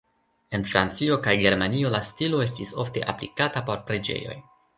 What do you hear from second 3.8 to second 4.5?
preĝejoj.